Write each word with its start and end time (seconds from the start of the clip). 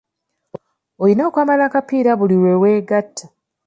Olina 1.01 1.21
okwambala 1.29 1.63
akapiira 1.67 2.11
buli 2.19 2.35
lwe 2.41 2.53
weegatta. 2.61 3.25